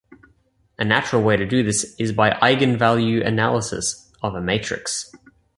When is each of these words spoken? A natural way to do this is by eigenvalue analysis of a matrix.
A 0.79 0.83
natural 0.83 1.21
way 1.21 1.37
to 1.37 1.45
do 1.45 1.61
this 1.61 1.95
is 1.99 2.11
by 2.11 2.31
eigenvalue 2.41 3.23
analysis 3.23 4.11
of 4.23 4.33
a 4.33 4.41
matrix. 4.41 5.11